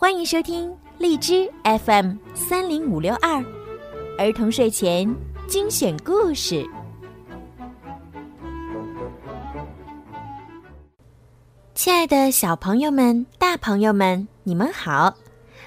[0.00, 3.44] 欢迎收听荔枝 FM 三零五六二
[4.16, 5.12] 儿童睡前
[5.48, 6.64] 精选故事。
[11.74, 15.12] 亲爱的小朋友们、大朋友们，你们好！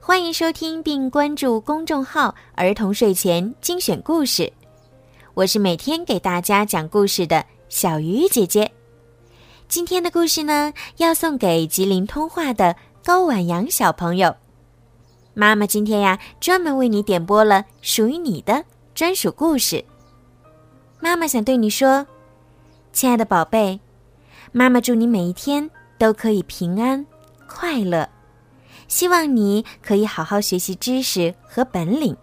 [0.00, 4.52] 欢迎收听并关注公众号“儿童睡前精选故事”，
[5.34, 8.72] 我是每天给大家讲故事的小鱼姐姐。
[9.68, 14.34] 今天的故事呢，要送给吉林通话的高婉阳小朋友。
[15.32, 18.64] 妈妈今天呀，专门为你点播了属于你的
[18.96, 19.84] 专属故事。
[20.98, 22.04] 妈妈想对你说，
[22.92, 23.78] 亲爱的宝贝，
[24.50, 27.06] 妈妈祝你每一天都可以平安
[27.46, 28.08] 快乐。
[28.88, 32.16] 希望你可以好好学习知识和本领，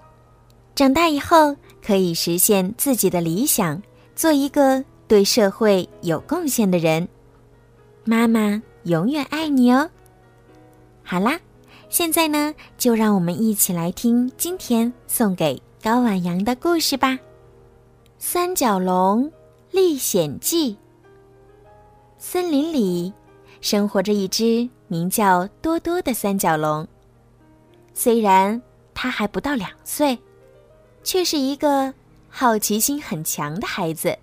[0.76, 3.82] 长大以后可以实现自己的理想，
[4.18, 7.08] 做一个对社会有贡献的人。
[8.04, 9.90] 妈妈永远爱你哦。
[11.04, 11.40] 好啦，
[11.90, 17.10] 现在呢，就让我们一起来听今天送给高婉阳的故事吧，
[18.18, 19.32] 《三角龙
[19.72, 20.74] 历险记》。
[22.18, 23.14] 森林里
[23.62, 24.70] 生活着一只。
[24.88, 26.88] 名叫多多的三角龙，
[27.96, 28.62] 虽然
[28.94, 30.16] 他还不到两岁，
[31.04, 31.92] 却是一个
[32.30, 34.16] 好奇心很强的孩子。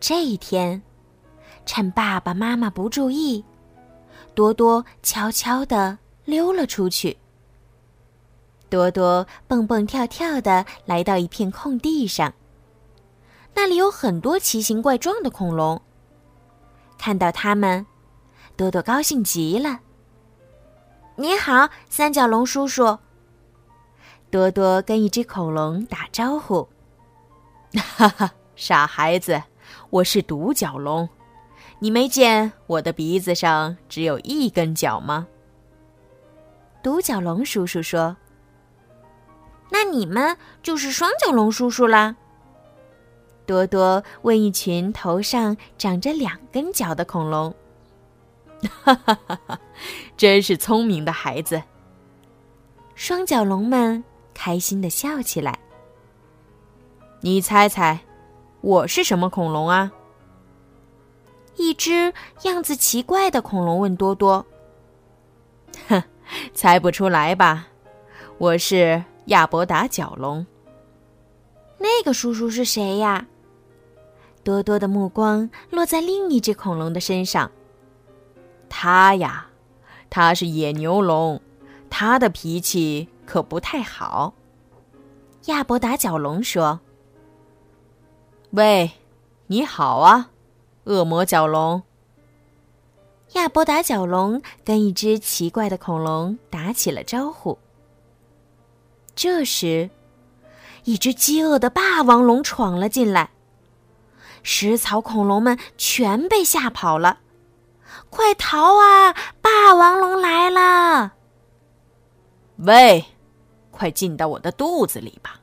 [0.00, 0.82] 这一天，
[1.64, 3.44] 趁爸爸妈妈不注意，
[4.36, 7.16] 多多悄悄地溜了出去。
[8.68, 12.34] 多多蹦蹦跳跳地来到一片空地上，
[13.54, 15.80] 那里有很多奇形怪状的恐龙。
[16.98, 17.86] 看到它们。
[18.56, 19.80] 多多高兴极了。
[21.16, 22.98] 你好，三角龙叔叔。
[24.30, 26.66] 多多跟一只恐龙打招呼。
[27.96, 29.42] 哈哈，傻孩子，
[29.90, 31.08] 我是独角龙。
[31.78, 35.26] 你没见我的鼻子上只有一根角吗？
[36.82, 38.16] 独角龙叔叔说
[39.70, 42.16] ：“那你们就是双角龙叔叔啦。”
[43.44, 47.54] 多多问一群头上长着两根角的恐龙。
[48.82, 49.38] 哈哈哈！
[49.46, 49.60] 哈，
[50.16, 51.62] 真是聪明的孩子。
[52.94, 54.02] 双角龙们
[54.32, 55.58] 开心的笑起来。
[57.20, 58.00] 你猜猜，
[58.62, 59.92] 我是什么恐龙啊？
[61.56, 62.12] 一只
[62.42, 64.44] 样子奇怪的恐龙问多多。
[65.88, 66.02] 哼，
[66.54, 67.68] 猜不出来吧？
[68.38, 70.46] 我是亚伯达角龙。
[71.78, 73.26] 那个叔叔是谁呀？
[74.42, 77.50] 多多的目光落在另一只恐龙的身上。
[78.68, 79.46] 他呀，
[80.08, 81.40] 他是野牛龙，
[81.90, 84.34] 他的脾气可不太好。
[85.46, 86.80] 亚伯达角龙说
[88.50, 88.90] ：“喂，
[89.46, 90.30] 你好啊，
[90.86, 91.82] 恶魔角龙。”
[93.34, 97.58] 亚伯达角龙跟一只奇怪的恐龙打起了招呼。
[99.14, 99.90] 这时，
[100.84, 103.30] 一只饥饿的霸王龙闯了进来，
[104.42, 107.20] 食草恐龙们全被吓跑了。
[108.10, 109.12] 快逃啊！
[109.40, 111.14] 霸王龙来了！
[112.58, 113.04] 喂，
[113.70, 115.40] 快进到我的肚子里吧！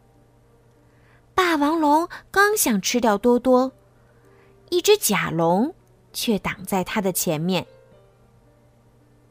[1.36, 3.72] 霸王龙刚想吃掉多多，
[4.74, 5.76] 一只甲龙
[6.14, 7.68] 却挡在他的前面。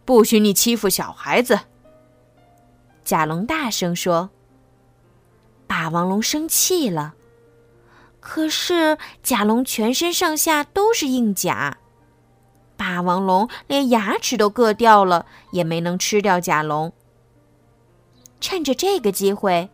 [0.04, 1.58] 不许你欺负小孩子！
[3.02, 4.30] 甲龙大声说。
[5.66, 7.14] 霸王龙生气了，
[8.20, 11.78] 可是甲龙全身上下都是硬甲。
[12.76, 16.92] 霸王龙连牙齿都硌掉了，也没能吃掉甲龙。
[18.40, 19.70] 趁着这个机会，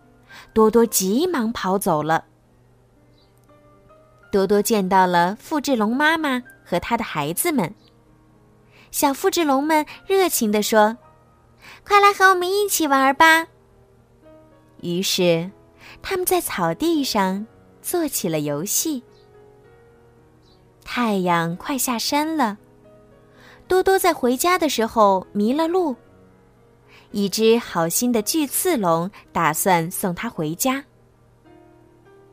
[0.55, 2.25] 多多急忙跑走了。
[4.31, 7.75] 多多见到了复制龙妈妈和他的孩子们，
[8.91, 10.97] 小复制龙们热情地说
[11.85, 13.47] ：“快来和我们一起玩吧！”
[14.83, 15.51] 于是，
[16.03, 17.47] 他们在草地上
[17.81, 19.03] 做起了游戏。
[20.85, 22.59] 太阳快下山了。
[23.67, 25.95] 多多在回家的时候迷了路，
[27.11, 30.83] 一只好心的巨刺龙打算送他回家。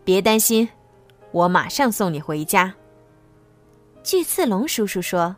[0.05, 0.69] 别担心，
[1.35, 2.73] 我马上送你回家。
[4.01, 5.35] 巨刺龙叔叔说。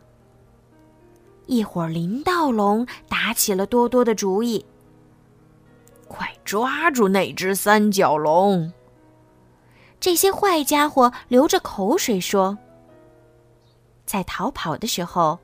[1.46, 4.64] 一会儿，林道龙打起了多多的主意。
[6.06, 8.72] 快抓住那只三角龙！
[9.98, 12.56] 这些坏家伙流着口水说。
[14.06, 15.40] 在逃跑的时候。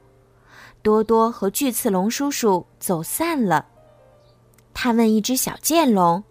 [0.82, 3.66] 多多和巨刺龙叔叔走散了。
[4.74, 6.22] 他问一只小剑龙：“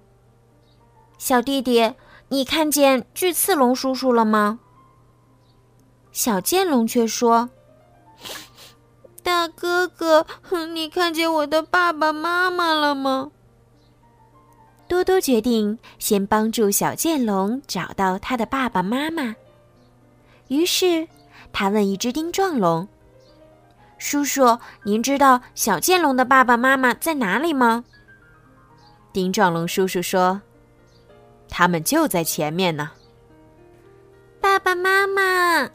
[1.18, 1.92] 小弟弟，
[2.34, 4.58] 你看见巨刺龙叔叔了吗？”
[6.12, 7.48] 小剑龙却说
[9.22, 10.26] ：“大哥哥，
[10.74, 13.30] 你看见我的爸爸妈妈了吗？
[14.88, 19.36] 多多决定先帮助小剑龙找到他的爸爸妈妈。
[20.48, 21.08] 于是，
[21.52, 22.88] 他问一只丁状龙
[24.00, 27.84] ：“叔叔，您知道小剑龙的爸爸妈妈在哪里吗？”
[29.14, 30.42] 丁状龙叔叔说
[31.56, 32.90] ：“他们就在前面呢。”
[34.42, 35.70] 爸爸妈妈，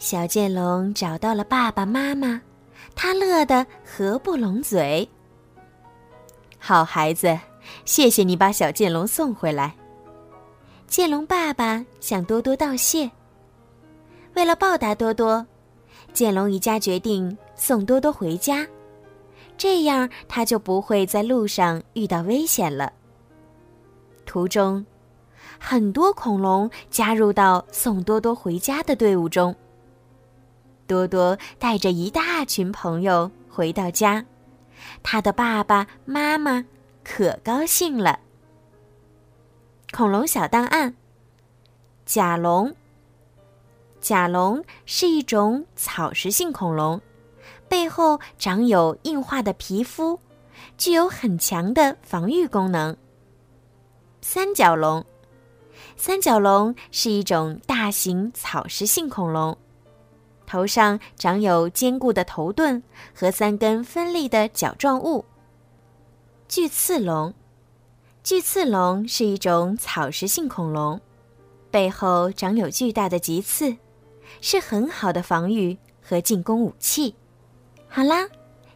[0.00, 2.42] 小剑龙找到了爸爸妈妈，
[2.96, 5.08] 他乐得合不拢嘴。
[6.58, 7.38] 好孩子，
[7.84, 9.74] 谢谢你把小剑龙送回来。
[10.88, 13.08] 剑龙爸爸向多多道谢。
[14.34, 15.46] 为了报答多多，
[16.12, 18.66] 剑龙一家决定送多多回家。
[19.56, 22.92] 这样，他就不会在路上遇到危险了。
[24.30, 24.86] 途中，
[25.58, 29.52] 很多恐龙加入到送多多回家的队伍中。
[30.86, 34.24] 多多带着一大群朋友回到家，
[35.02, 36.64] 他的爸爸妈妈
[37.02, 38.20] 可高兴了。
[39.92, 40.94] 恐龙小档案：
[42.06, 42.72] 甲龙。
[44.00, 47.00] 甲龙是一种草食性恐龙。
[47.68, 50.20] 背后长有硬化的皮肤，
[50.78, 52.96] 具有很强的防御功能。
[54.32, 55.04] 三角龙，
[55.96, 59.58] 三角龙是一种大型草食性恐龙，
[60.46, 62.80] 头上长有坚固的头盾
[63.12, 65.24] 和三根分立的角状物。
[66.46, 67.34] 巨刺龙，
[68.22, 71.00] 巨刺龙是一种草食性恐龙，
[71.72, 73.76] 背后长有巨大的棘刺，
[74.40, 77.16] 是很好的防御和进攻武器。
[77.88, 78.28] 好啦，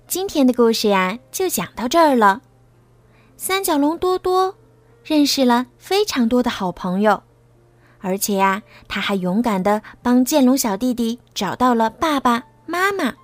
[0.09, 2.43] 今天的故事呀就讲到这儿了。
[3.37, 4.57] 三角龙多多
[5.05, 7.23] 认识了非常多的好朋友，
[8.01, 13.15] 而且呀，他还勇敢的帮剑龙小弟弟找到了爸爸妈妈。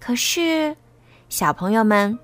[0.00, 0.76] 可是，
[1.28, 2.18] 小朋友们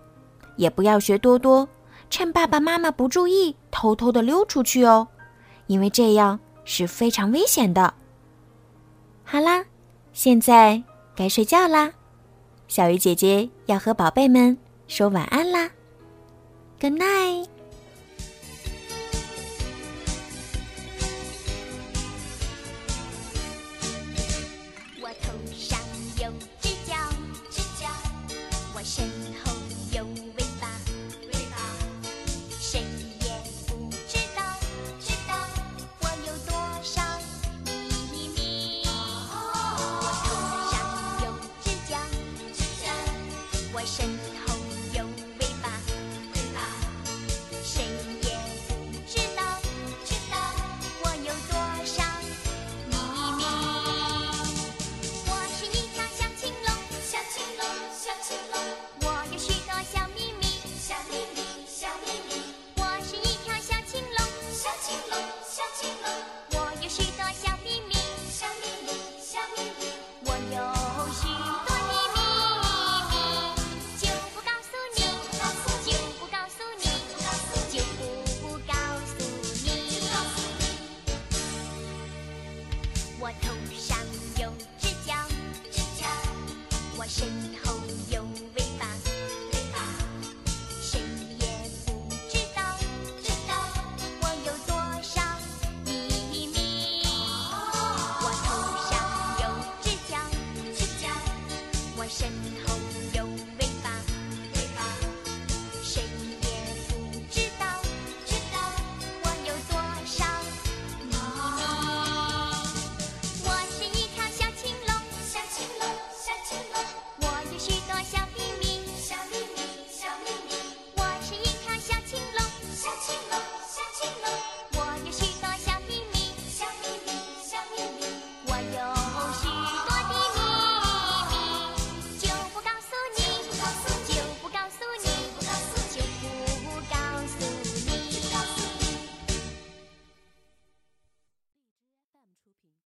[0.57, 1.69] 也不要学多多，
[2.11, 5.07] 趁爸爸妈妈不注意偷偷的溜出去哦，
[5.69, 7.95] 因为这样是非常危险的。
[9.23, 9.65] 好啦，
[10.13, 10.83] 现在
[11.15, 11.93] 该睡觉啦。
[12.67, 14.59] 小鱼姐姐要和宝贝们
[14.89, 15.71] 说晚安啦
[16.81, 17.56] ，Good night。